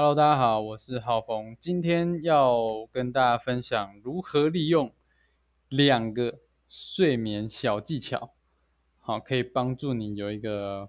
[0.00, 4.94] Hello，大家好，我是浩峰，今天要跟大家分享如何利用
[5.68, 6.38] 两个
[6.68, 8.32] 睡眠小技巧，
[9.00, 10.88] 好，可以帮助你有一个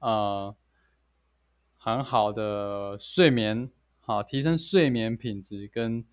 [0.00, 0.56] 呃
[1.76, 6.04] 很好的睡眠，好，提升睡眠品质，跟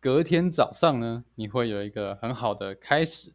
[0.00, 3.34] 隔天早上呢，你会有一个很好的开始。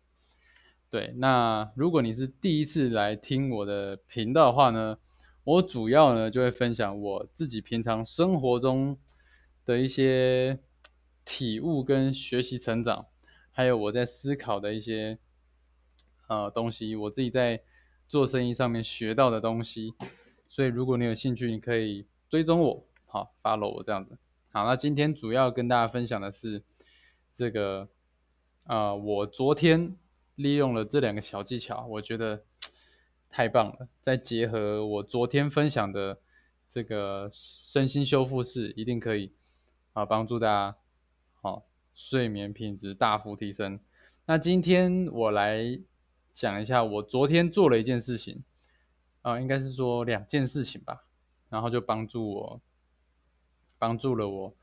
[0.89, 4.98] 对，那如果你是第一次来听我的频道的话呢？
[5.43, 8.95] 我主要呢就会分享我自己平常生活中
[9.65, 10.59] 的一些
[11.25, 13.07] 体悟跟学习成长，
[13.51, 15.18] 还有我在思考的一些
[16.27, 17.63] 呃东西，我自己在
[18.07, 19.96] 做生意上面学到的东西。
[20.47, 24.18] 所以如果你有兴趣，你可以追踪我，好，follow 我这样子。
[24.51, 26.61] 好，那今天主要跟大家分享的是
[27.33, 27.89] 这个
[28.65, 29.96] 啊，我昨天
[30.35, 32.44] 利用了这两个小技巧，我觉得。
[33.31, 33.88] 太棒了！
[34.02, 36.19] 再结合我昨天分享的
[36.67, 39.33] 这个身心修复式，一定可以
[39.94, 40.77] 啊帮助大家
[41.41, 41.65] 好
[41.95, 43.79] 睡眠品质大幅提升。
[44.25, 45.79] 那今天我来
[46.33, 48.43] 讲一下我昨天做了一件事情
[49.21, 51.05] 啊，应该是说两件事情吧，
[51.47, 52.61] 然后就帮助我
[53.79, 54.55] 帮助了我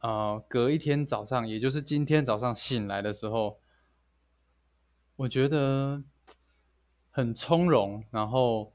[0.00, 3.58] 啊，隔一天早上，也就是今天早上醒来的时候，
[5.16, 6.04] 我觉得。
[7.16, 8.72] 很从容，然后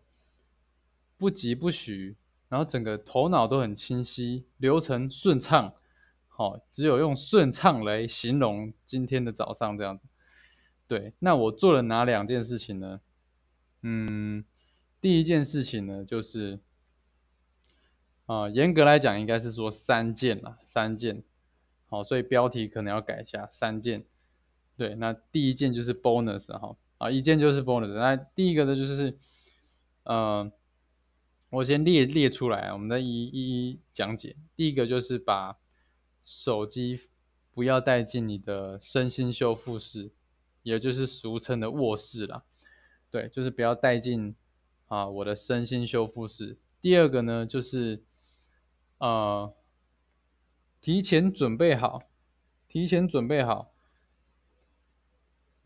[1.17, 2.15] 不急不徐，
[2.47, 5.73] 然后整个头脑都很清晰，流程顺畅。
[6.29, 10.07] 好，只有用顺畅来形容今天的早上这样子。
[10.87, 13.01] 对，那我做了哪两件事情呢？
[13.81, 14.45] 嗯，
[15.01, 16.61] 第一件事情呢，就是
[18.25, 21.21] 啊，严格来讲应该是说三件啦，三件。
[21.87, 24.05] 好，所以标题可能要改一下，三件。
[24.77, 26.77] 对，那第一件就是 bonus 哈。
[26.99, 27.93] 啊，一件就是 bonus。
[27.93, 29.17] 那第一个呢，就是，
[30.03, 30.51] 呃，
[31.49, 34.35] 我先列列出来，我们再一一一讲解。
[34.55, 35.57] 第一个就是把
[36.25, 36.99] 手机
[37.51, 40.11] 不要带进你的身心修复室，
[40.61, 42.43] 也就是俗称的卧室啦。
[43.09, 44.35] 对，就是不要带进
[44.87, 46.57] 啊我的身心修复室。
[46.81, 48.03] 第二个呢，就是
[48.97, 49.53] 呃，
[50.81, 52.03] 提前准备好，
[52.67, 53.71] 提前准备好。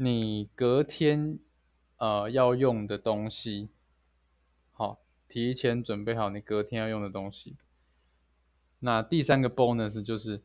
[0.03, 1.39] 你隔天
[1.95, 3.69] 呃要用的东西，
[4.73, 4.99] 好，
[5.29, 7.55] 提前准备好你隔天要用的东西。
[8.79, 10.41] 那第三个 bonus 就是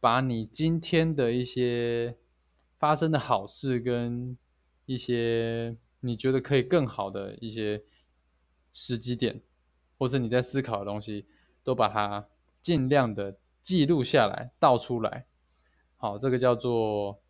[0.00, 2.16] 把你今天的一些
[2.76, 4.36] 发生的好事跟
[4.86, 7.84] 一些你觉得可以更好的一些
[8.72, 9.40] 时机点，
[9.96, 11.26] 或是你在思考的东西，
[11.62, 12.26] 都把它
[12.60, 15.26] 尽量的记录下来，倒出来。
[15.96, 17.20] 好，这个叫做。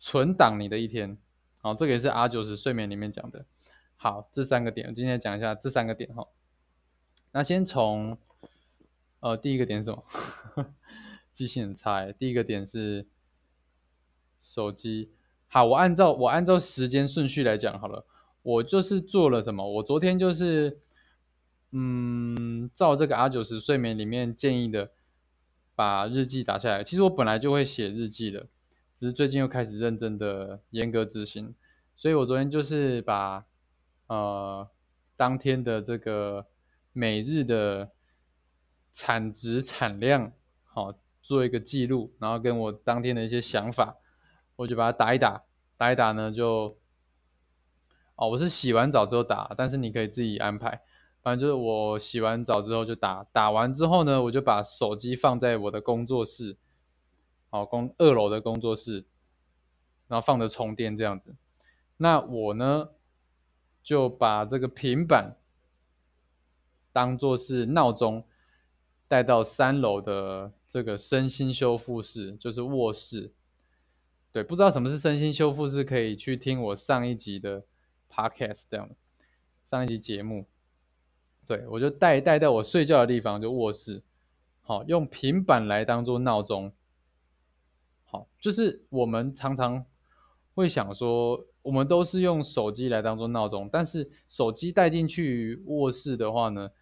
[0.00, 1.18] 存档你的一天，
[1.58, 3.44] 好，这个也是 R 九十睡眠里面讲的。
[3.96, 6.26] 好，这三个点，我今天讲一下这三个点哈。
[7.32, 8.16] 那先从
[9.20, 10.02] 呃第一个点什么？
[11.30, 12.10] 记性很差。
[12.12, 13.06] 第一个点是
[14.40, 15.12] 手机。
[15.48, 18.06] 好，我按照我按照时间顺序来讲好了。
[18.42, 19.70] 我就是做了什么？
[19.74, 20.78] 我昨天就是
[21.72, 24.92] 嗯，照这个 R 九十睡眠里面建议的，
[25.74, 26.82] 把日记打下来。
[26.82, 28.48] 其实我本来就会写日记的。
[29.00, 31.54] 只是最近又开始认真的严格执行，
[31.96, 33.46] 所以我昨天就是把
[34.08, 34.68] 呃
[35.16, 36.46] 当天的这个
[36.92, 37.92] 每日的
[38.92, 40.30] 产值产量
[40.64, 43.96] 好做一个记录，然后跟我当天的一些想法，
[44.56, 45.44] 我就把它打一打，
[45.78, 46.76] 打一打呢就
[48.16, 50.82] 哦我是洗完澡之后打，但是你可以自己安排，
[51.22, 56.58] 反正就是我洗完澡之后就打，打完之后呢我就把手机放在我的工作室。
[57.50, 59.04] 好，工二楼的工作室，
[60.06, 61.36] 然后放着充电这样子。
[61.96, 62.90] 那我呢，
[63.82, 65.36] 就把这个平板
[66.92, 68.24] 当做是闹钟，
[69.08, 73.32] 带到三楼的这个身心修复室，就是卧室。
[74.32, 77.64] 对，不知道什么是身心修复室，可以去听我上一集的
[78.08, 78.94] podcast 这样的
[79.64, 80.46] 上一集节目。
[81.46, 84.04] 对我就带带到我睡觉的地方，就卧室。
[84.62, 86.72] 好，用平板来当做闹钟。
[88.10, 89.86] 好，就是我们常常
[90.52, 96.72] 会想说，我们都是用手机来当做闹钟，但是手机带进去卧室的话呢，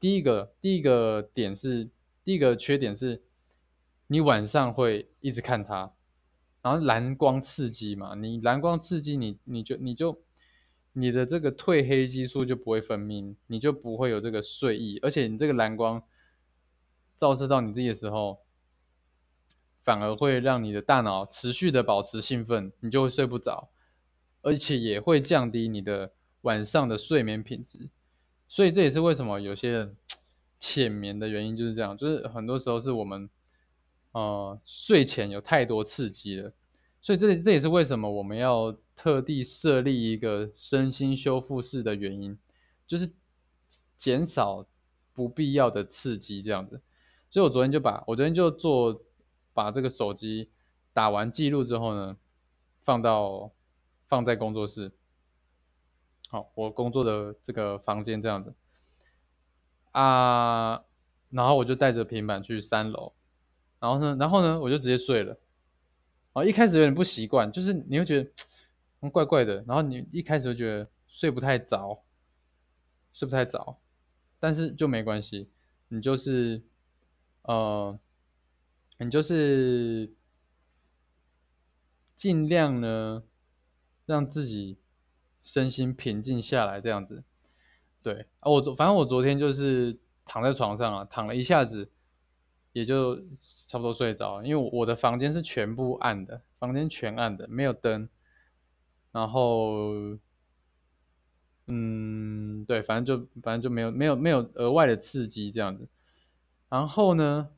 [0.00, 1.88] 第一个第一个点是，
[2.24, 3.22] 第一个缺点是，
[4.08, 5.92] 你晚上会一直看它，
[6.62, 10.20] 然后蓝光刺激嘛，你蓝光刺激你，你就你就
[10.94, 16.02] 你的这个褪黑激素就不会分泌，你就不会有这个睡意，而且你这个蓝光
[17.16, 18.44] 照射到你自己的时候。
[19.86, 23.70] 反而会让你的大脑持续的保持兴奋，你就会睡不着，
[24.42, 26.10] 而且也会降低你的
[26.40, 27.88] 晚上的睡眠品质。
[28.48, 29.96] 所以这也是为什么有些人
[30.58, 33.30] 浅眠的原因就是这样，就是很多时候是我们
[34.10, 36.52] 呃睡前有太多刺激了，
[37.00, 42.36] 所以这这也是为什么我们要特地设立一个身心修复室的原因，
[42.88, 43.12] 就是
[43.96, 44.66] 减少
[45.14, 46.82] 不必要的刺激这样子。
[47.30, 49.00] 所以我昨天就把我昨天就做
[49.56, 50.50] 把这个手机
[50.92, 52.18] 打完记录之后呢，
[52.84, 53.50] 放到
[54.06, 54.92] 放在工作室。
[56.28, 58.52] 好，我工作的这个房间这样子
[59.92, 60.84] 啊，
[61.30, 63.14] 然后我就带着平板去三楼，
[63.80, 65.38] 然后呢，然后呢，我就直接睡了。
[66.34, 72.02] 啊，一开始有点不习惯，就是你会觉得怪怪的，然后你一开始会觉得睡不太着，
[73.14, 73.78] 睡不太着，
[74.38, 75.48] 但是就没关系，
[75.88, 76.62] 你就是
[77.42, 77.98] 呃，
[78.98, 80.12] 你就是
[82.14, 83.22] 尽量呢
[84.04, 84.78] 让自己。
[85.42, 87.22] 身心平静下来，这样子，
[88.02, 91.88] 对啊，我昨反正我昨天就是躺在床上啊，躺了一下子，
[92.72, 93.14] 也就
[93.68, 94.42] 差不多睡着。
[94.42, 98.08] 因为我的房间是全部暗的，房间全暗的，没有灯，
[99.12, 100.18] 然后，
[101.68, 105.86] 嗯，对，反正就反正就没有没有没有额外的刺激这样子。
[106.68, 107.50] 然后呢，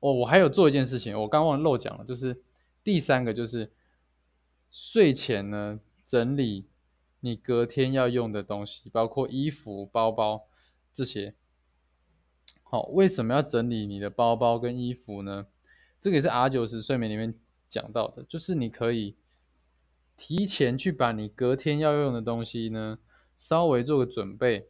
[0.00, 2.42] 哦，我还有做一件事情，我刚忘了漏讲了，就是
[2.82, 3.72] 第三个就是
[4.70, 6.66] 睡前呢整理。
[7.20, 10.46] 你隔天要用的东西，包括衣服、包包
[10.92, 11.34] 这些。
[12.62, 15.48] 好，为什么要整理你的包包跟衣服呢？
[16.00, 17.34] 这个也是 R 九十睡眠里面
[17.68, 19.16] 讲到的，就是你可以
[20.16, 23.00] 提前去把你隔天要用的东西呢，
[23.36, 24.68] 稍微做个准备。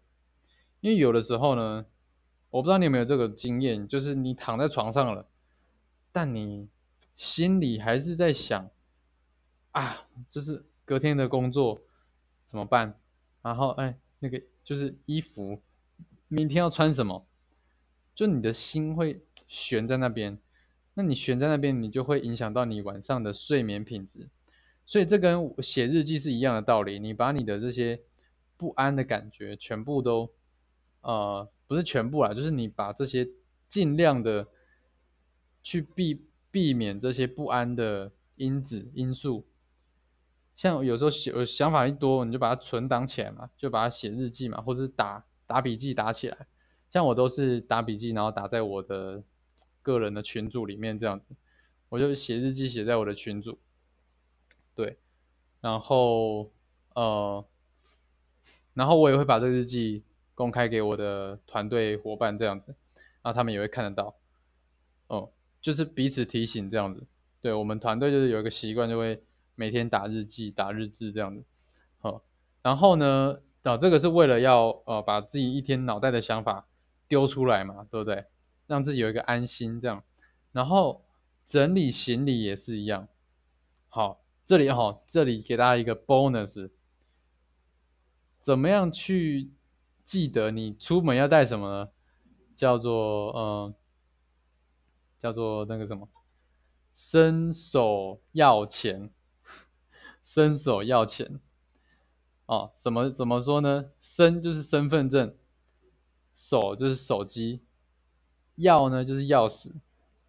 [0.81, 1.85] 因为有的时候呢，
[2.51, 5.27] 我不知道你有没有这个经验，就是你躺在床上了，
[6.13, 6.69] 但你
[7.17, 8.71] 心里还是在想
[9.73, 11.83] 啊，就是隔天的工作。
[12.45, 12.99] 怎么办？
[13.43, 15.61] 然后哎，那个就是衣服，
[16.29, 17.27] 明天要穿什么？
[18.15, 20.39] 就你的心会悬在那边，
[20.95, 24.31] 那你悬在那边，你就会影响到你晚上的睡眠品质。
[24.87, 26.99] 所以这跟写日记是一样的道理。
[26.99, 28.01] 你把你的这些
[28.57, 30.33] 不安的感觉全部都，
[31.03, 33.29] 呃，不是全部啦，就是你把这些
[33.69, 34.49] 尽量的
[35.63, 39.47] 去避避免这些不安的因子因素。
[40.57, 46.47] 像有时候想想法一多，你就把它存档起来嘛，就把它写日记嘛，或者是打打笔记打起来。
[46.91, 49.23] 像我都是打笔记，然后打在我的
[49.83, 51.37] 个人的群组里面这样子，
[51.91, 53.59] 我就写日记写在我的群组。
[54.75, 54.97] 对，
[55.61, 56.51] 然后
[56.95, 57.45] 呃，
[58.75, 60.03] 然后我也会把这个日记
[60.39, 62.75] 公开给我的团队伙伴这样子，
[63.23, 64.15] 然后他们也会看得到。
[65.09, 65.31] 哦，
[65.61, 67.05] 就是彼此提醒这样子。
[67.41, 69.21] 对我们团队就是有一个习惯，就会。
[69.61, 71.43] 每天打日记、打日志这样子，
[71.99, 72.23] 好，
[72.63, 76.65] 然后呢，啊，这个是为了要呃把自己一天脑袋的想法
[77.09, 78.25] 丢出来嘛，对不对？
[78.69, 80.05] 让自己有一个安心这样，
[80.53, 81.05] 然后
[81.45, 83.09] 整理行李也是一样。
[83.89, 86.71] 好，这里哈，这里给大家一个 bonus，
[88.39, 89.51] 怎么样去
[90.09, 91.91] 记得你出门要带什么呢？
[92.57, 93.75] 叫做呃，
[95.19, 96.09] 叫做那个什么，
[96.95, 99.11] 伸手要钱。
[100.25, 101.39] 伸手要钱，
[102.47, 103.91] 哦，怎么怎么说呢？
[104.01, 105.37] 身就是身份证，
[106.33, 107.63] 手就是手机，
[108.57, 109.75] 钥呢就是钥匙，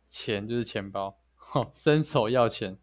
[0.10, 1.18] 钱就是钱包。
[1.56, 2.78] 哦，伸手要钱，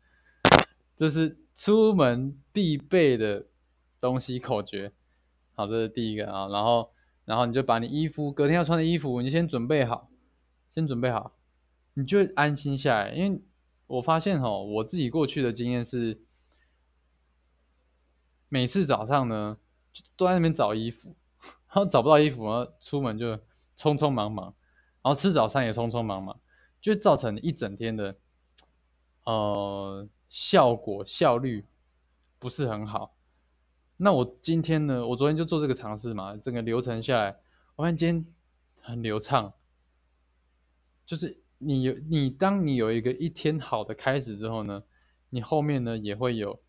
[0.96, 3.48] 这是出门必备的
[4.00, 4.94] 东西口诀。
[5.56, 6.46] 好，这是第一个啊。
[6.46, 6.92] 然后，
[7.24, 10.08] 然后你就把你衣服隔天要穿的衣服，你先准备好，
[10.72, 11.32] 先准备好，
[11.94, 13.10] 你就安心下来。
[13.12, 13.42] 因为
[13.88, 16.22] 我发现哈，我自己过去的经验是。
[18.48, 19.58] 每次早上呢，
[19.92, 21.16] 就都在那边找衣服，
[21.66, 23.36] 然后找不到衣服，然后出门就
[23.76, 24.54] 匆匆忙忙，
[25.02, 26.40] 然后吃早餐也匆匆忙忙，
[26.80, 28.16] 就造成一整天的
[29.24, 31.66] 呃效果效率
[32.38, 33.15] 不是很好。
[33.96, 37.38] 那我今天呢，我昨天就做这个尝试嘛，整个流程下来，
[37.76, 38.34] 我发现今天
[38.80, 39.52] 很流畅。
[41.04, 44.82] 就是你有你，当你有一个一天好的开始之后呢，
[45.30, 46.60] 你后面呢也会有。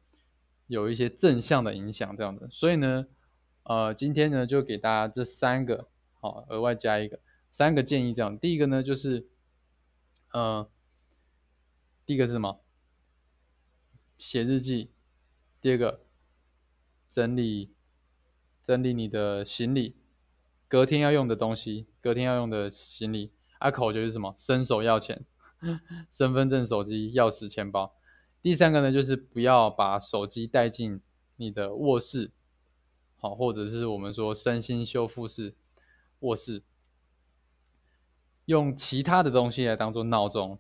[0.70, 3.08] 有一些正向的影响，这样的，所以呢，
[3.64, 5.88] 呃，今天呢就给大家这三个，
[6.20, 9.30] 好，额外加一个三个建议，这样，第一个呢就是，
[10.34, 10.70] 呃，
[12.06, 12.60] 第一个是什么？
[14.18, 14.92] 写日记，
[15.62, 16.02] 第二个
[17.10, 17.74] 整理
[18.62, 19.96] 整理你的行李，
[20.68, 24.34] 隔天要用的东西，隔天要用的行李，啊，口诀是什么？
[24.38, 25.26] 伸手要钱，
[26.12, 27.96] 身份证、手机、钥匙、钱包。
[28.42, 31.02] 第三个呢，就是不要把手机带进
[31.38, 32.32] 你的卧室，
[33.18, 35.56] 好，或者是我们说身心修复室、
[36.20, 36.64] 卧室，
[38.46, 40.60] 用其他的东西来当做闹钟，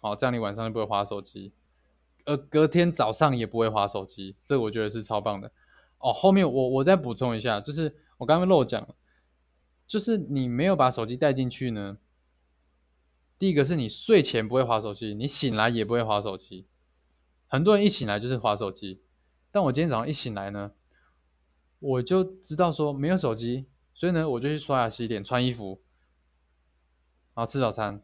[0.00, 1.52] 好，这样你晚上就不会划手机，
[2.24, 5.52] 而隔天早上也不会划手机，这我觉得是超棒的。
[5.98, 8.94] 哦，后面我我再补充一下，就是我刚刚漏讲，
[9.86, 11.98] 就是你没有把手机带进去呢。
[13.38, 16.66] 第一个是你睡前不会划手机，你醒来也不会划手机。
[17.48, 19.02] 很多人一醒来就是划手机，
[19.50, 20.72] 但我今天早上一醒来呢，
[21.78, 25.82] 我就知道说没有手机，所以呢我就去刷牙、洗脸、穿衣服，
[27.34, 28.02] 然后吃早餐。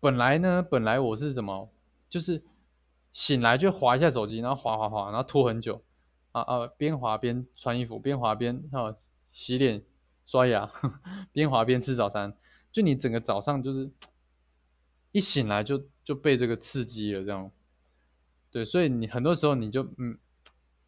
[0.00, 1.70] 本来呢，本来我是怎么，
[2.10, 2.42] 就是
[3.14, 5.82] 醒来就划一下手机，然后划划划，然后拖很久。
[6.32, 6.66] 啊啊！
[6.76, 8.92] 边滑边穿衣服，边滑边啊
[9.30, 9.80] 洗脸、
[10.26, 10.68] 刷牙，
[11.32, 12.36] 边滑边吃早餐。
[12.72, 13.88] 就你整个早上就是
[15.12, 17.48] 一醒来就就被这个刺激了，这样。
[18.50, 20.18] 对，所以你很多时候你就嗯，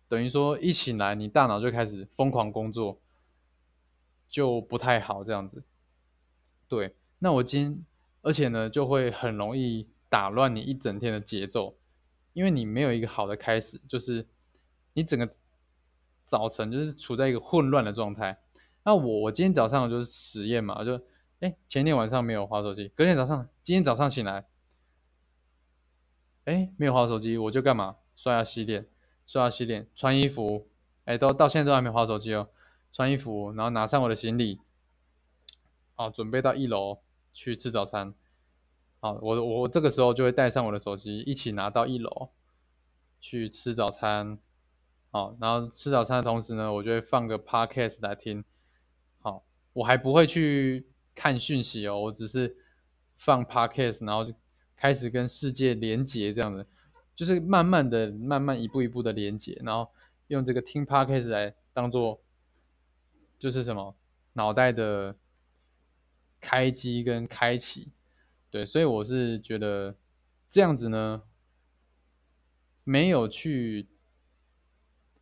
[0.08, 2.98] 等于说一醒来你大脑就开始疯狂工作，
[4.28, 5.62] 就不太好这样子。
[6.66, 7.84] 对，那我今天
[8.22, 11.76] 而且呢就会很容易打乱你一整天的节奏，
[12.36, 14.28] 因为你没有一个好的开始，就是。
[14.98, 15.28] 你整个
[16.24, 18.40] 早晨就是处在一个混乱的状态。
[18.82, 20.98] 那我我今天早上就是实验嘛，就
[21.40, 24.46] 哎前天晚上没有划手机，隔天早上今天早上醒来，
[26.46, 27.96] 哎没有划手机，我就干嘛？
[28.14, 28.88] 刷牙洗脸，
[29.26, 30.66] 刷牙洗脸，穿衣服，
[31.04, 32.48] 哎都到现在都还没划手机哦。
[32.90, 34.62] 穿衣服，然后拿上我的行李，
[35.94, 37.00] 好准备到一楼
[37.34, 38.14] 去吃早餐。
[39.00, 42.30] 好，我我这个时候就会带上我的手机，一起拿到一楼
[43.20, 44.38] 去吃早餐。
[45.10, 48.44] 好，然后吃早餐的同时呢，我就会放个 podcast 来听。
[49.20, 52.56] 好，我还不会去看讯息哦，我只是
[53.16, 54.34] 放 podcast，然后就
[54.76, 56.66] 开始跟世界连接，这样的，
[57.14, 59.88] 就是慢慢的、慢慢一步一步的连接，然后
[60.26, 62.20] 用这个听 podcast 来当做，
[63.38, 63.94] 就是什么
[64.34, 65.16] 脑袋的
[66.40, 67.92] 开机跟开启。
[68.50, 69.96] 对，所以我是觉得
[70.48, 71.22] 这样子呢，
[72.84, 73.88] 没有去。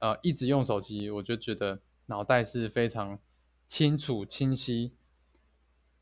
[0.01, 3.19] 呃，一直用手机，我就觉得脑袋是非常
[3.67, 4.93] 清楚、清晰，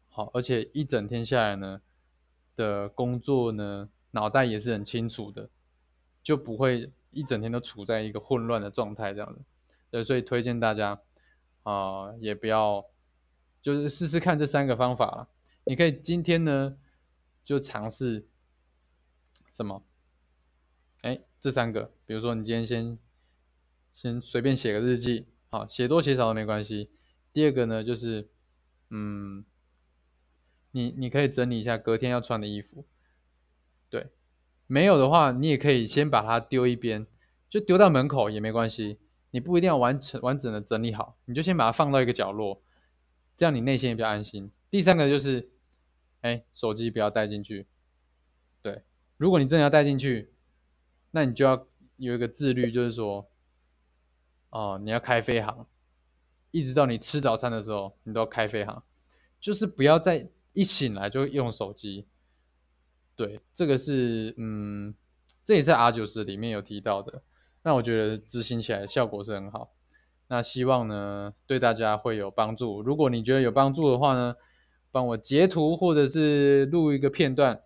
[0.09, 1.81] 好，而且一整天下来呢
[2.57, 5.49] 的工作呢，脑袋也是很清楚的，
[6.21, 9.39] 就不会一整天都处在一个混乱的状态这样的。
[9.93, 11.01] 对，所以推荐大家
[11.63, 12.85] 啊，也不要
[13.61, 15.29] 就是试试看这三个方法了，
[15.63, 16.77] 你可以今天呢
[17.45, 18.27] 就尝试
[19.53, 19.85] 什么？
[21.03, 22.99] 哎，这三个，比如说你今天先。
[23.95, 26.91] 先随便写个日记，好，写多写少都没关系。
[27.31, 28.31] 第二个呢，就是，
[28.89, 29.45] 嗯，
[30.71, 32.87] 你你可以整理一下隔天要穿的衣服，
[33.91, 34.11] 对，
[34.67, 37.07] 没有的话，你也可以先把它丢一边，
[37.51, 38.99] 就丢到门口也没关系。
[39.31, 42.63] 你不一定要完成完整的整理好，你就先把它放到一个角落，
[43.37, 44.51] 这样你内心也比较安心。
[44.71, 45.52] 第三个就是，
[46.23, 47.69] 哎，手机不要带进去，
[48.61, 48.83] 对，
[49.17, 50.33] 如果你真的要带进去，
[51.13, 51.67] 那你就要
[51.99, 53.29] 有一个自律，就是说。
[54.55, 55.67] 哦，你要开飞航，
[56.51, 58.85] 一直到你吃早餐的时候，你都要开飞航，
[59.41, 62.07] 就是不要再一醒来就用手机。
[63.17, 64.95] 对，这个是嗯，
[65.43, 67.23] 这也是 R 九十里面有提到的。
[67.63, 69.73] 那我觉得执行起来效果是很好。
[70.29, 72.83] 那希望呢对大家会有帮助。
[72.83, 74.37] 如果你觉得有帮助的话呢，
[74.93, 77.61] 帮我截图或者是录一个片段，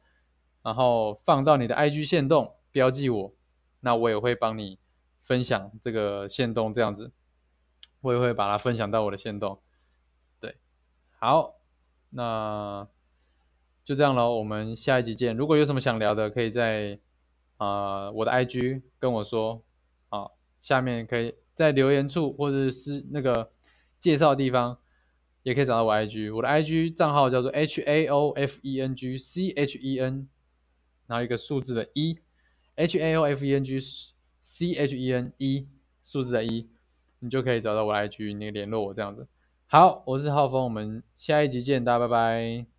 [0.62, 3.34] 然后放到你的 IG 线动，标记我，
[3.80, 4.78] 那我也会帮你。
[5.26, 7.10] 分享这个线动这样子，
[8.00, 9.60] 我也会把它分享到我的线动。
[10.38, 10.54] 对，
[11.18, 11.56] 好，
[12.10, 12.86] 那
[13.84, 15.36] 就这样喽，我们下一集见。
[15.36, 17.00] 如果有什么想聊的，可以在
[17.56, 19.64] 啊我的 IG 跟我说
[20.10, 20.30] 啊，
[20.60, 23.50] 下面可以在留言处或者是那个
[23.98, 24.78] 介绍地方，
[25.46, 26.34] 也可以找到我 IG。
[26.34, 30.26] 我的 IG 账号叫做 H A O F E N G C H E N，
[31.06, 32.18] 然后一个数字的一
[32.74, 33.78] ，H A O F E N G。
[34.38, 35.66] C H E N 一
[36.04, 36.68] 数字的一，
[37.18, 39.26] 你就可以找到我 IG，你联络我这样子。
[39.66, 42.75] 好，我是浩峰，我们下一集见，大家拜拜。